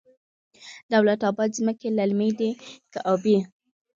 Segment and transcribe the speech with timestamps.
[0.93, 2.49] دولت اباد ځمکې للمي دي
[2.91, 3.37] که ابي؟